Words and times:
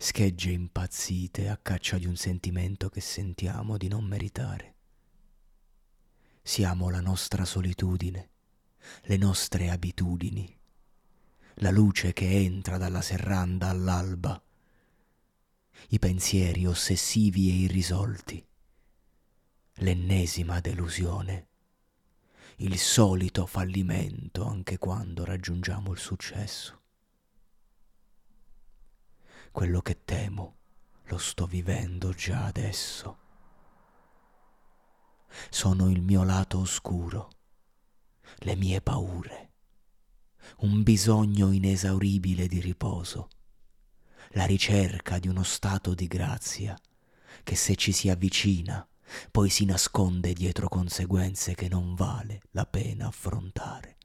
schegge 0.00 0.52
impazzite 0.52 1.48
a 1.48 1.56
caccia 1.56 1.98
di 1.98 2.06
un 2.06 2.14
sentimento 2.14 2.88
che 2.88 3.00
sentiamo 3.00 3.76
di 3.76 3.88
non 3.88 4.04
meritare. 4.04 4.76
Siamo 6.40 6.88
la 6.88 7.00
nostra 7.00 7.44
solitudine, 7.44 8.30
le 9.02 9.16
nostre 9.16 9.70
abitudini, 9.70 10.56
la 11.54 11.72
luce 11.72 12.12
che 12.12 12.30
entra 12.30 12.78
dalla 12.78 13.02
serranda 13.02 13.70
all'alba, 13.70 14.40
i 15.88 15.98
pensieri 15.98 16.64
ossessivi 16.64 17.50
e 17.50 17.54
irrisolti, 17.54 18.46
l'ennesima 19.78 20.60
delusione, 20.60 21.48
il 22.58 22.78
solito 22.78 23.46
fallimento 23.46 24.46
anche 24.46 24.78
quando 24.78 25.24
raggiungiamo 25.24 25.90
il 25.90 25.98
successo. 25.98 26.77
Quello 29.50 29.80
che 29.80 30.04
temo 30.04 30.56
lo 31.04 31.18
sto 31.18 31.46
vivendo 31.46 32.12
già 32.12 32.44
adesso. 32.44 33.18
Sono 35.50 35.90
il 35.90 36.02
mio 36.02 36.22
lato 36.22 36.58
oscuro, 36.58 37.30
le 38.38 38.56
mie 38.56 38.80
paure, 38.80 39.52
un 40.58 40.82
bisogno 40.82 41.50
inesauribile 41.50 42.46
di 42.46 42.60
riposo, 42.60 43.28
la 44.30 44.44
ricerca 44.44 45.18
di 45.18 45.28
uno 45.28 45.42
stato 45.42 45.94
di 45.94 46.06
grazia 46.06 46.78
che 47.42 47.56
se 47.56 47.74
ci 47.76 47.92
si 47.92 48.10
avvicina 48.10 48.86
poi 49.30 49.48
si 49.48 49.64
nasconde 49.64 50.34
dietro 50.34 50.68
conseguenze 50.68 51.54
che 51.54 51.68
non 51.68 51.94
vale 51.94 52.42
la 52.50 52.66
pena 52.66 53.06
affrontare. 53.06 53.96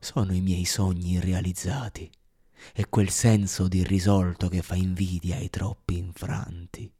Sono 0.00 0.34
i 0.34 0.40
miei 0.40 0.64
sogni 0.64 1.12
irrealizzati 1.12 2.10
e 2.74 2.88
quel 2.88 3.10
senso 3.10 3.68
di 3.68 3.78
irrisolto 3.78 4.48
che 4.48 4.62
fa 4.62 4.74
invidia 4.74 5.36
ai 5.36 5.50
troppi 5.50 5.96
infranti. 5.96 6.92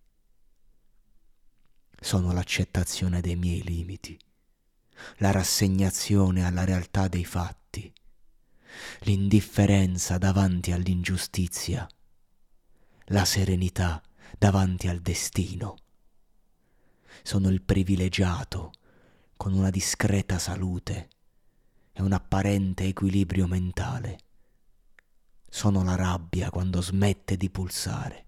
Sono 2.01 2.33
l'accettazione 2.33 3.21
dei 3.21 3.37
miei 3.37 3.63
limiti, 3.63 4.19
la 5.17 5.31
rassegnazione 5.31 6.45
alla 6.45 6.65
realtà 6.65 7.09
dei 7.09 7.25
fatti, 7.25 7.93
l'indifferenza 9.01 10.17
davanti 10.17 10.73
all'ingiustizia, 10.73 11.87
la 13.07 13.25
serenità 13.25 14.03
davanti 14.39 14.89
al 14.89 15.01
destino. 15.01 15.77
Sono 17.23 17.49
il 17.49 17.61
privilegiato 17.61 18.73
con 19.37 19.53
una 19.53 19.71
discreta 19.71 20.39
salute 20.39 21.09
e 21.93 22.03
un 22.03 22.13
apparente 22.13 22.85
equilibrio 22.85 23.47
mentale 23.47 24.29
sono 25.51 25.83
la 25.83 25.97
rabbia 25.97 26.49
quando 26.49 26.81
smette 26.81 27.37
di 27.37 27.51
pulsare, 27.51 28.25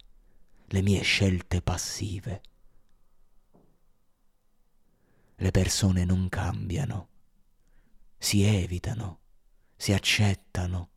le 0.67 0.83
mie 0.83 1.01
scelte 1.03 1.63
passive. 1.63 2.43
Le 5.37 5.51
persone 5.53 6.05
non 6.05 6.29
cambiano, 6.29 7.09
si 8.19 8.43
evitano, 8.43 9.21
si 9.77 9.93
accettano 9.93 10.91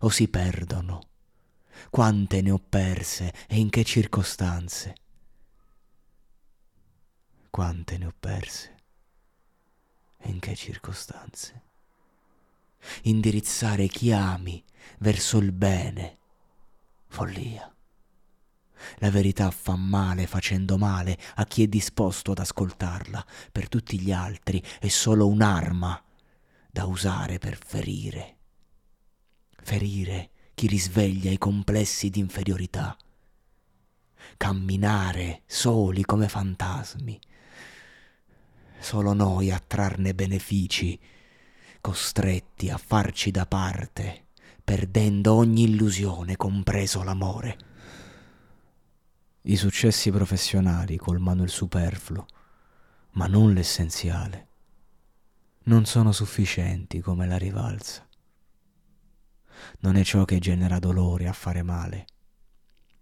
o 0.00 0.08
si 0.10 0.28
perdono. 0.28 1.06
Quante 1.90 2.42
ne 2.42 2.50
ho 2.50 2.58
perse 2.58 3.32
e 3.46 3.56
in 3.58 3.70
che 3.70 3.84
circostanze? 3.84 4.94
Quante 7.50 7.98
ne 7.98 8.06
ho 8.06 8.14
perse 8.18 8.76
e 10.18 10.28
in 10.28 10.40
che 10.40 10.56
circostanze? 10.56 11.62
Indirizzare 13.02 13.86
chi 13.86 14.12
ami 14.12 14.62
verso 14.98 15.38
il 15.38 15.52
bene. 15.52 16.16
Follia. 17.06 17.72
La 18.98 19.10
verità 19.10 19.50
fa 19.50 19.76
male 19.76 20.26
facendo 20.26 20.78
male 20.78 21.18
a 21.36 21.44
chi 21.44 21.62
è 21.62 21.66
disposto 21.66 22.32
ad 22.32 22.38
ascoltarla. 22.38 23.24
Per 23.50 23.68
tutti 23.68 24.00
gli 24.00 24.12
altri 24.12 24.62
è 24.78 24.88
solo 24.88 25.26
un'arma 25.26 26.02
da 26.70 26.84
usare 26.84 27.38
per 27.38 27.58
ferire. 27.58 28.36
Ferire 29.62 30.30
chi 30.54 30.66
risveglia 30.66 31.30
i 31.30 31.38
complessi 31.38 32.10
di 32.10 32.20
inferiorità. 32.20 32.96
Camminare 34.36 35.42
soli 35.46 36.02
come 36.04 36.28
fantasmi. 36.28 37.18
Solo 38.80 39.12
noi 39.12 39.50
a 39.50 39.62
trarne 39.64 40.14
benefici, 40.14 40.98
costretti 41.80 42.70
a 42.70 42.78
farci 42.78 43.30
da 43.32 43.44
parte 43.46 44.27
perdendo 44.68 45.32
ogni 45.32 45.62
illusione, 45.62 46.36
compreso 46.36 47.02
l'amore. 47.02 47.56
I 49.40 49.56
successi 49.56 50.10
professionali 50.10 50.98
colmano 50.98 51.42
il 51.42 51.48
superfluo, 51.48 52.26
ma 53.12 53.26
non 53.28 53.54
l'essenziale. 53.54 54.48
Non 55.64 55.86
sono 55.86 56.12
sufficienti 56.12 57.00
come 57.00 57.26
la 57.26 57.38
rivalsa. 57.38 58.06
Non 59.78 59.96
è 59.96 60.04
ciò 60.04 60.26
che 60.26 60.38
genera 60.38 60.78
dolore 60.78 61.28
a 61.28 61.32
fare 61.32 61.62
male. 61.62 62.04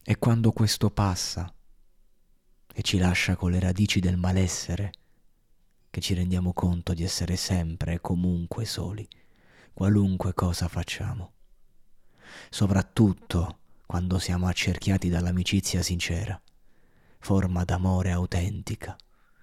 È 0.04 0.16
quando 0.18 0.52
questo 0.52 0.92
passa 0.92 1.52
e 2.72 2.82
ci 2.82 2.96
lascia 2.98 3.34
con 3.34 3.50
le 3.50 3.58
radici 3.58 3.98
del 3.98 4.16
malessere 4.16 4.92
che 5.90 6.00
ci 6.00 6.14
rendiamo 6.14 6.52
conto 6.52 6.94
di 6.94 7.02
essere 7.02 7.34
sempre 7.34 7.94
e 7.94 8.00
comunque 8.00 8.64
soli, 8.64 9.08
qualunque 9.74 10.32
cosa 10.32 10.68
facciamo 10.68 11.32
soprattutto 12.50 13.58
quando 13.86 14.18
siamo 14.18 14.48
accerchiati 14.48 15.08
dall'amicizia 15.08 15.82
sincera, 15.82 16.40
forma 17.18 17.64
d'amore 17.64 18.10
autentica 18.10 18.96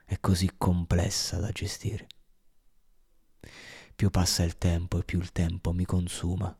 e 0.06 0.20
così 0.20 0.52
complessa 0.58 1.38
da 1.38 1.50
gestire. 1.52 2.08
Più 3.96 4.10
passa 4.10 4.44
il 4.44 4.58
tempo 4.58 5.00
e 5.00 5.04
più 5.04 5.20
il 5.20 5.32
tempo 5.32 5.72
mi 5.72 5.86
consuma, 5.86 6.56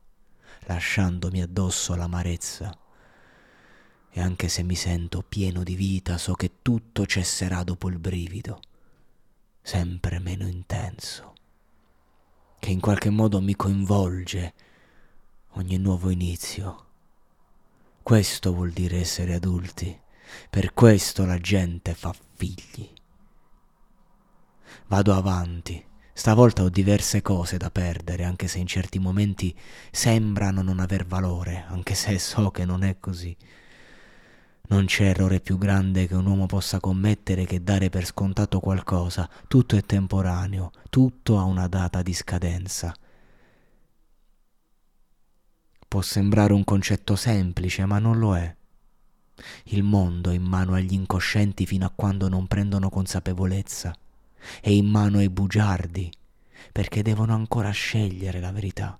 lasciandomi 0.66 1.42
addosso 1.42 1.94
l'amarezza. 1.94 2.78
E 4.10 4.20
anche 4.20 4.48
se 4.48 4.62
mi 4.62 4.76
sento 4.76 5.22
pieno 5.22 5.62
di 5.62 5.74
vita, 5.74 6.18
so 6.18 6.34
che 6.34 6.62
tutto 6.62 7.04
cesserà 7.04 7.64
dopo 7.64 7.88
il 7.88 7.98
brivido, 7.98 8.60
sempre 9.60 10.20
meno 10.20 10.46
intenso, 10.46 11.34
che 12.60 12.70
in 12.70 12.80
qualche 12.80 13.10
modo 13.10 13.40
mi 13.40 13.56
coinvolge 13.56 14.54
ogni 15.56 15.78
nuovo 15.78 16.10
inizio 16.10 16.86
Questo 18.02 18.52
vuol 18.52 18.70
dire 18.70 18.98
essere 19.00 19.34
adulti. 19.34 19.98
Per 20.50 20.74
questo 20.74 21.24
la 21.24 21.38
gente 21.38 21.94
fa 21.94 22.14
figli. 22.34 22.90
Vado 24.88 25.14
avanti. 25.14 25.82
Stavolta 26.12 26.62
ho 26.62 26.68
diverse 26.68 27.22
cose 27.22 27.56
da 27.56 27.70
perdere, 27.70 28.24
anche 28.24 28.46
se 28.48 28.58
in 28.58 28.66
certi 28.66 28.98
momenti 28.98 29.56
sembrano 29.90 30.62
non 30.62 30.80
aver 30.80 31.06
valore, 31.06 31.64
anche 31.68 31.94
se 31.94 32.18
so 32.18 32.50
che 32.50 32.64
non 32.64 32.82
è 32.82 32.98
così. 32.98 33.36
Non 34.68 34.86
c'è 34.86 35.04
errore 35.06 35.40
più 35.40 35.56
grande 35.56 36.06
che 36.06 36.14
un 36.14 36.26
uomo 36.26 36.46
possa 36.46 36.80
commettere 36.80 37.44
che 37.44 37.62
dare 37.62 37.90
per 37.90 38.04
scontato 38.06 38.60
qualcosa. 38.60 39.28
Tutto 39.46 39.76
è 39.76 39.82
temporaneo, 39.82 40.72
tutto 40.90 41.38
ha 41.38 41.44
una 41.44 41.68
data 41.68 42.02
di 42.02 42.12
scadenza. 42.12 42.94
Può 45.94 46.02
sembrare 46.02 46.52
un 46.52 46.64
concetto 46.64 47.14
semplice, 47.14 47.86
ma 47.86 48.00
non 48.00 48.18
lo 48.18 48.36
è. 48.36 48.52
Il 49.66 49.84
mondo 49.84 50.30
è 50.30 50.34
in 50.34 50.42
mano 50.42 50.74
agli 50.74 50.92
incoscienti 50.92 51.66
fino 51.66 51.86
a 51.86 51.92
quando 51.94 52.28
non 52.28 52.48
prendono 52.48 52.88
consapevolezza 52.88 53.94
è 54.60 54.70
in 54.70 54.86
mano 54.86 55.18
ai 55.18 55.28
bugiardi, 55.28 56.12
perché 56.72 57.02
devono 57.02 57.32
ancora 57.32 57.70
scegliere 57.70 58.40
la 58.40 58.50
verità. 58.50 58.98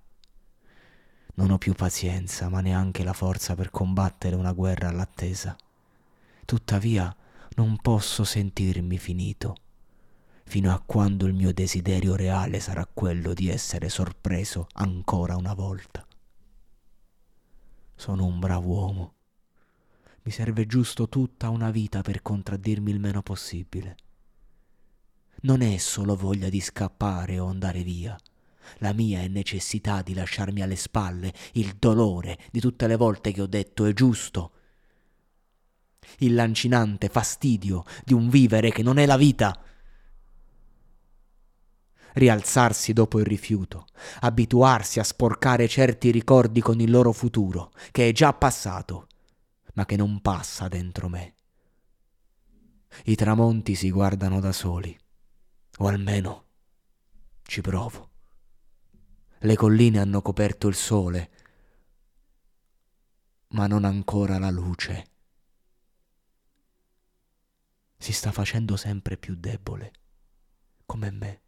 Non 1.34 1.50
ho 1.50 1.58
più 1.58 1.72
pazienza, 1.72 2.48
ma 2.48 2.60
neanche 2.60 3.02
la 3.02 3.12
forza 3.12 3.56
per 3.56 3.70
combattere 3.70 4.36
una 4.36 4.52
guerra 4.52 4.86
all'attesa. 4.86 5.56
Tuttavia 6.44 7.12
non 7.56 7.76
posso 7.78 8.22
sentirmi 8.22 8.98
finito, 8.98 9.56
fino 10.44 10.72
a 10.72 10.80
quando 10.86 11.26
il 11.26 11.34
mio 11.34 11.52
desiderio 11.52 12.14
reale 12.14 12.60
sarà 12.60 12.86
quello 12.86 13.34
di 13.34 13.48
essere 13.48 13.88
sorpreso 13.88 14.68
ancora 14.74 15.34
una 15.34 15.54
volta. 15.54 16.06
Sono 17.94 18.24
un 18.24 18.38
bravo 18.38 18.68
uomo. 18.68 19.14
Mi 20.22 20.32
serve 20.32 20.66
giusto 20.66 21.08
tutta 21.08 21.48
una 21.50 21.70
vita 21.70 22.02
per 22.02 22.22
contraddirmi 22.22 22.90
il 22.90 23.00
meno 23.00 23.22
possibile 23.22 23.96
non 25.44 25.60
è 25.60 25.76
solo 25.76 26.16
voglia 26.16 26.48
di 26.48 26.60
scappare 26.60 27.38
o 27.38 27.46
andare 27.46 27.82
via. 27.82 28.18
La 28.78 28.92
mia 28.92 29.20
è 29.20 29.28
necessità 29.28 30.00
di 30.02 30.14
lasciarmi 30.14 30.62
alle 30.62 30.76
spalle 30.76 31.32
il 31.52 31.76
dolore 31.78 32.38
di 32.50 32.60
tutte 32.60 32.86
le 32.86 32.96
volte 32.96 33.30
che 33.30 33.42
ho 33.42 33.46
detto 33.46 33.84
è 33.84 33.92
giusto. 33.92 34.52
Il 36.18 36.34
lancinante 36.34 37.08
fastidio 37.08 37.84
di 38.04 38.14
un 38.14 38.28
vivere 38.28 38.70
che 38.70 38.82
non 38.82 38.98
è 38.98 39.04
la 39.04 39.16
vita. 39.16 39.63
Rialzarsi 42.14 42.92
dopo 42.92 43.18
il 43.20 43.26
rifiuto, 43.26 43.86
abituarsi 44.20 44.98
a 44.98 45.04
sporcare 45.04 45.68
certi 45.68 46.10
ricordi 46.10 46.60
con 46.60 46.80
il 46.80 46.90
loro 46.90 47.12
futuro, 47.12 47.70
che 47.90 48.08
è 48.08 48.12
già 48.12 48.32
passato, 48.32 49.06
ma 49.74 49.84
che 49.84 49.96
non 49.96 50.20
passa 50.20 50.68
dentro 50.68 51.08
me. 51.08 51.34
I 53.04 53.14
tramonti 53.14 53.74
si 53.74 53.90
guardano 53.90 54.40
da 54.40 54.52
soli 54.52 54.96
o 55.78 55.86
almeno 55.86 56.44
ci 57.42 57.60
provo. 57.60 58.10
Le 59.38 59.56
colline 59.56 59.98
hanno 59.98 60.22
coperto 60.22 60.68
il 60.68 60.74
sole, 60.74 61.30
ma 63.48 63.66
non 63.66 63.84
ancora 63.84 64.38
la 64.38 64.50
luce. 64.50 65.06
Si 67.98 68.12
sta 68.12 68.32
facendo 68.32 68.76
sempre 68.76 69.16
più 69.16 69.34
debole, 69.36 69.92
come 70.86 71.10
me. 71.10 71.43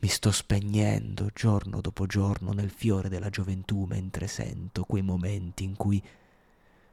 Mi 0.00 0.08
sto 0.08 0.30
spegnendo 0.30 1.30
giorno 1.32 1.80
dopo 1.80 2.06
giorno 2.06 2.52
nel 2.52 2.70
fiore 2.70 3.08
della 3.08 3.30
gioventù 3.30 3.84
mentre 3.84 4.26
sento 4.26 4.84
quei 4.84 5.02
momenti 5.02 5.64
in 5.64 5.76
cui 5.76 6.02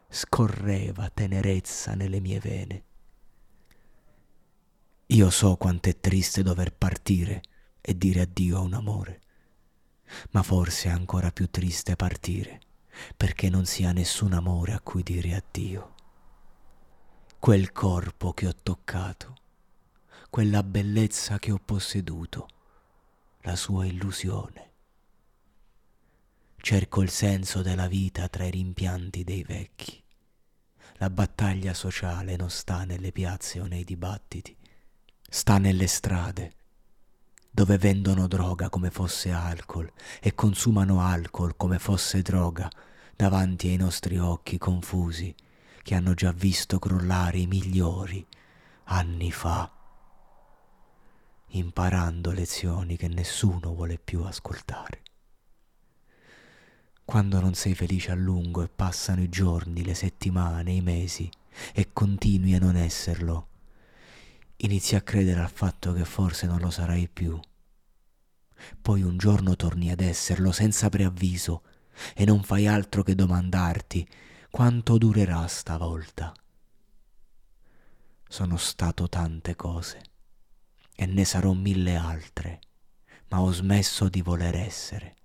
scorreva 0.08 1.10
tenerezza 1.10 1.94
nelle 1.94 2.20
mie 2.20 2.40
vene 2.40 2.84
io 5.12 5.32
so 5.32 5.56
quant'è 5.56 6.00
triste 6.00 6.44
dover 6.44 6.72
partire 6.72 7.42
e 7.82 7.98
dire 7.98 8.22
addio 8.22 8.58
a 8.58 8.60
un 8.60 8.74
amore, 8.74 9.22
ma 10.32 10.44
forse 10.44 10.88
è 10.88 10.92
ancora 10.92 11.32
più 11.32 11.50
triste 11.50 11.96
partire 11.96 12.60
perché 13.18 13.50
non 13.50 13.66
si 13.66 13.86
ha 13.86 13.92
nessun 13.92 14.34
amore 14.34 14.74
a 14.74 14.80
cui 14.80 15.02
dire 15.02 15.34
addio. 15.34 15.96
Quel 17.40 17.72
corpo 17.72 18.34
che 18.34 18.46
ho 18.46 18.54
toccato, 18.62 19.34
quella 20.30 20.62
bellezza 20.62 21.40
che 21.40 21.52
ho 21.52 21.60
posseduto, 21.64 22.48
la 23.50 23.56
sua 23.56 23.88
illusione. 23.88 24.74
Cerco 26.57 27.01
il 27.01 27.10
senso 27.10 27.63
della 27.63 27.88
vita 27.88 28.28
tra 28.28 28.46
i 28.46 28.51
rimpianti 28.51 29.24
dei 29.24 29.42
vecchi. 29.42 30.04
La 30.98 31.10
battaglia 31.10 31.74
sociale 31.74 32.36
non 32.36 32.51
sta 32.51 32.84
nelle 32.84 33.12
piazze 33.12 33.60
o 33.60 33.66
nei 33.66 33.84
dibattiti, 33.84 34.56
sta 35.28 35.57
nelle 35.57 35.88
strade, 35.88 36.54
dove 37.50 37.80
vendono 37.80 38.28
droga 38.28 38.69
come 38.69 38.92
fosse 38.92 39.31
alcol 39.31 39.92
e 40.22 40.36
consumano 40.36 41.02
alcol 41.02 41.56
come 41.57 41.80
fosse 41.80 42.22
droga 42.22 42.69
davanti 43.16 43.69
ai 43.69 43.78
nostri 43.78 44.19
occhi 44.19 44.60
confusi 44.60 45.34
che 45.81 45.95
hanno 45.95 46.13
già 46.13 46.31
visto 46.31 46.78
crollare 46.78 47.40
i 47.40 47.48
migliori 47.48 48.24
anni 48.84 49.31
fa, 49.31 49.72
imparando 51.51 52.31
lezioni 52.31 52.96
che 52.96 53.07
nessuno 53.07 53.74
vuole 53.74 53.98
più 53.98 54.24
ascoltare. 54.24 55.01
Quando 57.04 57.40
non 57.40 57.56
sei 57.56 57.74
felice 57.74 58.12
a 58.12 58.16
lungo 58.16 58.62
e 58.62 58.68
passano 58.68 59.22
i 59.22 59.30
giorni, 59.30 59.84
le 59.84 59.96
settimane, 59.96 60.72
i 60.74 60.81
mesi 60.81 61.30
e 61.74 61.90
continui 61.92 62.54
a 62.54 62.60
non 62.60 62.75
esserlo, 62.75 63.48
inizi 64.57 64.96
a 64.96 65.01
credere 65.01 65.40
al 65.40 65.50
fatto 65.50 65.92
che 65.94 66.06
forse 66.06 66.46
non 66.46 66.60
lo 66.60 66.69
sarai 66.69 67.07
più. 67.07 67.40
Poi 68.80 69.02
un 69.02 69.18
giorno 69.18 69.56
torni 69.56 69.90
ad 69.90 70.02
esserlo 70.02 70.52
senza 70.52 70.90
preavviso 70.90 71.63
e 72.13 72.25
non 72.25 72.44
fai 72.44 72.68
altro 72.68 73.02
che 73.02 73.16
domandarti 73.16 74.07
quanto 74.52 74.98
durerà 74.98 75.48
stavolta. 75.48 76.31
Sono 78.28 78.57
stato 78.57 79.10
tante 79.10 79.56
cose 79.56 80.10
e 81.01 81.06
ne 81.06 81.24
sarò 81.24 81.54
mille 81.54 81.96
altre, 81.96 82.60
ma 83.30 83.40
ho 83.40 83.54
smesso 83.54 84.10
di 84.10 84.22
voler 84.22 84.54
essere. 84.54 85.16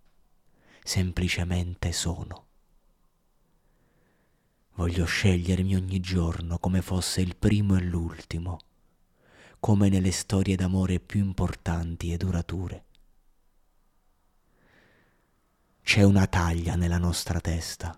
Semplicemente 0.85 1.91
sono. 1.91 2.47
Voglio 4.75 5.05
scegliermi 5.05 5.75
ogni 5.75 5.99
giorno 5.99 6.61
come 6.61 6.81
fosse 6.81 7.23
il 7.23 7.35
primo 7.35 7.77
e 7.77 7.81
l'ultimo 7.81 8.61
come 9.59 9.89
nelle 9.89 10.13
storie 10.13 10.55
d'amore 10.55 11.01
più 11.01 11.19
importanti 11.19 12.13
e 12.13 12.19
durature. 12.19 12.85
C'è 15.83 16.05
una 16.05 16.29
taglia 16.29 16.77
nella 16.77 16.99
nostra 16.99 17.41
testa 17.41 17.93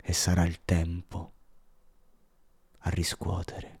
e 0.00 0.12
sarà 0.14 0.44
il 0.46 0.60
tempo 0.64 1.32
a 2.78 2.88
riscuotere. 2.88 3.80